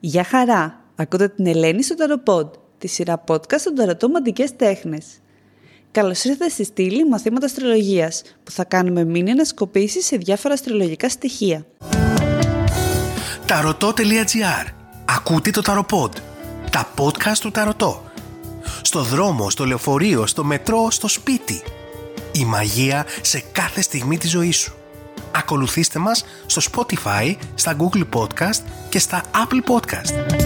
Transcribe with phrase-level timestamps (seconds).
[0.00, 0.80] Γεια χαρά!
[0.96, 2.46] Ακούτε την Ελένη στο Ταροποντ,
[2.78, 5.06] τη σειρά podcast των Ταρωτών Μαντικές Τέχνες.
[5.90, 11.66] Καλώς ήρθατε στη στήλη μαθήματα αστρολογίας, που θα κάνουμε μήνυ ανασκοπήσεις σε διάφορα αστρολογικά στοιχεία.
[13.46, 14.72] Ταρωτό.gr
[15.04, 16.12] Ακούτε το Ταροποντ,
[16.70, 18.04] τα podcast του Ταρωτό.
[18.82, 21.62] Στο δρόμο, στο λεωφορείο, στο μετρό, στο σπίτι.
[22.32, 24.75] Η μαγεία σε κάθε στιγμή της ζωής σου.
[25.38, 30.36] Ακολουθήστε μας στο Spotify, στα Google Podcast και στα Apple Podcast.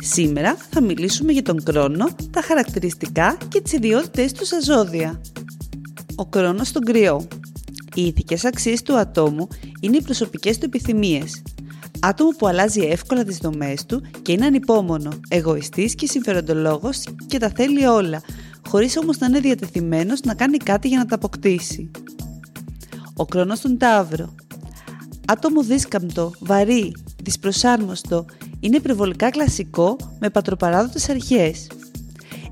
[0.00, 5.20] Σήμερα θα μιλήσουμε για τον κρόνο, τα χαρακτηριστικά και τις ιδιότητες του στα ζώδια.
[6.14, 7.26] Ο κρόνος στον κρυό.
[7.94, 9.48] Οι ηθικές αξίες του ατόμου
[9.80, 11.42] είναι οι προσωπικές του επιθυμίες.
[12.00, 17.52] Άτομο που αλλάζει εύκολα τις δομές του και είναι ανυπόμονο, εγωιστής και συμφεροντολόγος και τα
[17.56, 18.22] θέλει όλα,
[18.74, 21.90] χωρίς όμως να είναι διατεθειμένος να κάνει κάτι για να τα αποκτήσει.
[23.16, 24.34] Ο κρόνος στον Ταύρο.
[25.26, 26.92] Άτομο δίσκαμπτο, βαρύ,
[27.22, 28.24] δυσπροσάρμοστο,
[28.60, 31.66] είναι υπερβολικά κλασικό με πατροπαράδοτες αρχές.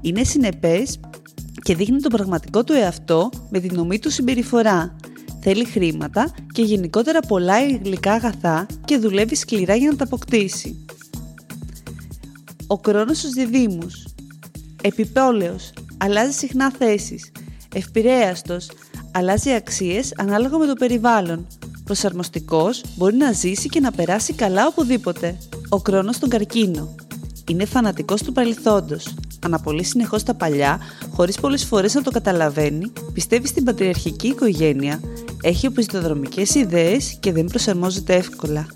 [0.00, 1.00] Είναι συνεπές
[1.62, 4.96] και δείχνει τον πραγματικό του εαυτό με την νομή του συμπεριφορά.
[5.40, 10.84] Θέλει χρήματα και γενικότερα πολλά υλικά αγαθά και δουλεύει σκληρά για να τα αποκτήσει.
[12.66, 14.06] Ο κρόνος στους διδήμους.
[14.82, 17.32] Επιπόλαιος, αλλάζει συχνά θέσεις.
[17.74, 18.70] Ευπηρέαστος,
[19.12, 21.46] αλλάζει αξίες ανάλογα με το περιβάλλον.
[21.84, 25.38] Προσαρμοστικός, μπορεί να ζήσει και να περάσει καλά οπουδήποτε.
[25.68, 26.94] Ο κρόνος στον καρκίνο.
[27.50, 29.14] Είναι φανατικός του παρελθόντος.
[29.44, 30.78] Αναπολύει συνεχώς τα παλιά,
[31.10, 35.00] χωρίς πολλές φορές να το καταλαβαίνει, πιστεύει στην πατριαρχική οικογένεια,
[35.42, 38.66] έχει οπισθοδρομικές ιδέες και δεν προσαρμόζεται εύκολα.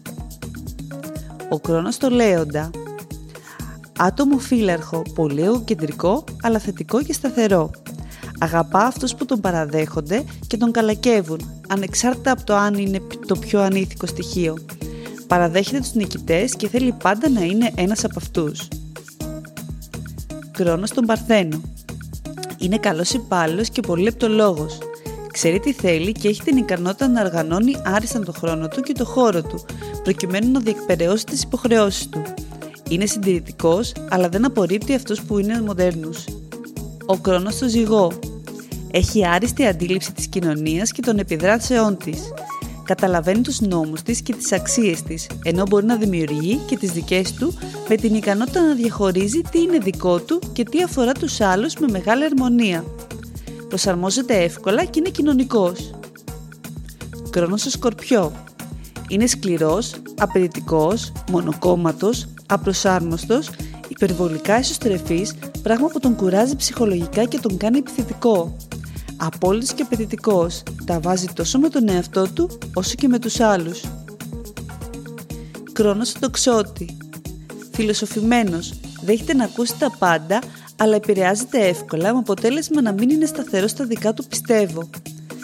[1.48, 2.70] Ο κρόνος στο λέοντα.
[3.98, 7.70] Άτομο φύλαρχο, πολύ εγωκεντρικό, αλλά θετικό και σταθερό.
[8.38, 13.60] Αγαπά αυτούς που τον παραδέχονται και τον καλακεύουν, ανεξάρτητα από το αν είναι το πιο
[13.60, 14.56] ανήθικο στοιχείο.
[15.26, 18.68] Παραδέχεται τους νικητές και θέλει πάντα να είναι ένας από αυτούς.
[20.50, 21.60] Κρόνος τον Παρθένο.
[22.58, 24.78] Είναι καλός υπάλληλος και πολύ λεπτολόγος.
[25.32, 29.04] Ξέρει τι θέλει και έχει την ικανότητα να οργανώνει άριστα τον χρόνο του και το
[29.04, 29.64] χώρο του,
[30.02, 32.22] προκειμένου να διεκπαιρεώσει τις υποχρεώσεις του.
[32.88, 36.24] Είναι συντηρητικός, αλλά δεν απορρίπτει αυτούς που είναι μοντέρνους.
[37.06, 38.12] Ο Κρόνος στο ζυγό.
[38.90, 42.20] Έχει άριστη αντίληψη της κοινωνίας και των επιδράσεών της.
[42.84, 47.32] Καταλαβαίνει τους νόμους της και τις αξίες της, ενώ μπορεί να δημιουργεί και τις δικές
[47.32, 47.54] του
[47.88, 51.86] με την ικανότητα να διαχωρίζει τι είναι δικό του και τι αφορά τους άλλους με
[51.90, 52.84] μεγάλη αρμονία.
[53.68, 55.94] Προσαρμόζεται εύκολα και είναι κοινωνικός.
[57.30, 58.32] Κρόνος στο σκορπιό.
[59.08, 63.50] Είναι σκληρός, απαιτητικός, μονοκόμματος, απροσάρμοστος,
[63.88, 68.56] υπερβολικά εσωστρεφής, πράγμα που τον κουράζει ψυχολογικά και τον κάνει επιθετικό.
[69.16, 73.84] Απόλυτος και απαιτητικός, τα βάζει τόσο με τον εαυτό του όσο και με τους άλλους.
[75.72, 76.96] Κρόνος στο τοξότη.
[77.72, 80.38] Φιλοσοφημένος, δέχεται να ακούσει τα πάντα,
[80.76, 84.88] αλλά επηρεάζεται εύκολα με αποτέλεσμα να μην είναι σταθερός στα δικά του πιστεύω.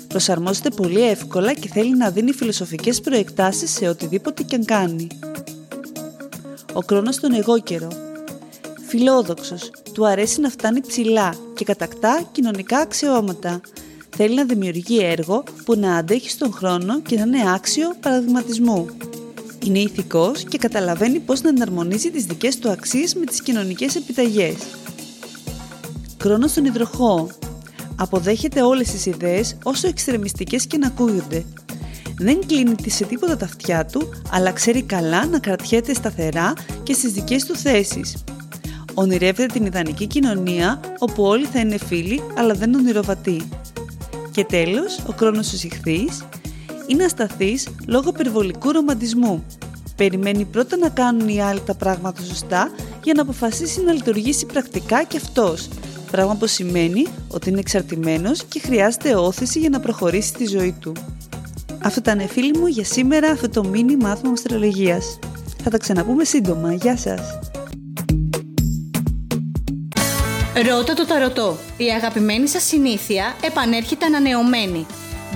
[0.08, 5.06] Προσαρμόζεται πολύ εύκολα και θέλει να δίνει φιλοσοφικές προεκτάσεις σε οτιδήποτε και αν κάνει.
[6.74, 7.88] Ο Κρόνος στον εγώ καιρό.
[8.86, 13.60] Φιλόδοξος, του αρέσει να φτάνει ψηλά και κατακτά κοινωνικά αξιώματα.
[14.16, 18.86] Θέλει να δημιουργεί έργο που να αντέχει στον χρόνο και να είναι άξιο παραδειγματισμού.
[19.64, 24.56] Είναι ηθικός και καταλαβαίνει πώς να εναρμονίζει τις δικές του αξίες με τις κοινωνικές επιταγές.
[26.16, 27.28] Κρόνος στον υδροχό.
[27.96, 31.44] Αποδέχεται όλες τις ιδέες όσο εξτρεμιστικές και να ακούγονται.
[32.22, 36.52] Δεν κλείνει σε τίποτα τα αυτιά του, αλλά ξέρει καλά να κρατιέται σταθερά
[36.82, 38.24] και στις δικές του θέσεις.
[38.94, 43.48] Ονειρεύεται την ιδανική κοινωνία όπου όλοι θα είναι φίλοι αλλά δεν ονειροβατοί.
[44.30, 46.24] Και τέλος, ο χρόνος του ηχθείς
[46.86, 49.44] είναι ασταθής λόγω περιβολικού ρομαντισμού.
[49.96, 52.70] Περιμένει πρώτα να κάνουν οι άλλοι τα πράγματα σωστά
[53.02, 55.68] για να αποφασίσει να λειτουργήσει πρακτικά και αυτός,
[56.10, 60.92] πράγμα που σημαίνει ότι είναι εξαρτημένος και χρειάζεται όθηση για να προχωρήσει στη ζωή του.
[61.84, 65.18] Αυτό ήταν φίλοι μου για σήμερα αυτό το μίνι μάθημα αστρολογίας.
[65.62, 66.72] Θα τα ξαναπούμε σύντομα.
[66.72, 67.20] Γεια σας!
[70.68, 71.56] Ρώτα το ταρωτό.
[71.76, 74.86] Η αγαπημένη σας συνήθεια επανέρχεται ανανεωμένη.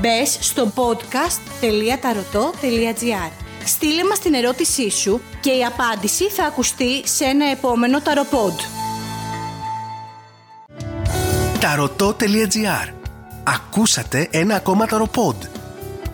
[0.01, 3.31] Μπες στο podcast.tarotot.gr
[3.65, 8.59] Στείλε μας την ερώτησή σου και η απάντηση θα ακουστεί σε ένα επόμενο ταροπόντ.
[11.61, 12.93] Tarotot.gr
[13.45, 15.37] Ακούσατε ένα ακόμα ταροπόντ.